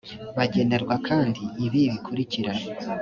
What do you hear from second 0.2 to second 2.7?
bagenerwa kandi ibi bikurikira